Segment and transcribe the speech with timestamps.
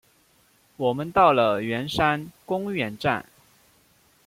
[0.77, 3.23] 我们到了圆山公园站